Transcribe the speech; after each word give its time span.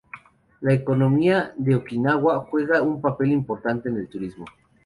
La 0.61 0.73
economía 0.73 1.53
de 1.57 1.75
Okinawa 1.75 2.47
juega 2.49 2.81
un 2.81 3.01
papel 3.01 3.31
importante 3.33 3.87
en 3.87 3.97
el 3.97 4.09
turismo. 4.09 4.45